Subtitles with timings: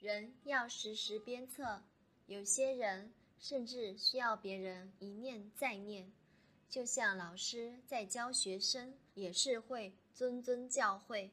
[0.00, 1.82] 人要时时鞭策，
[2.26, 6.10] 有些人甚至需要别人一念再念。
[6.70, 11.30] 就像老师在教学生，也是会谆谆教诲。